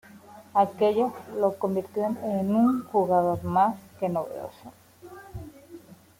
Aquello 0.55 1.13
lo 1.39 1.59
convirtió 1.59 2.03
en 2.23 2.55
un 2.55 2.83
jugador 2.85 3.43
más 3.43 3.75
que 3.99 4.09
novedoso. 4.09 4.73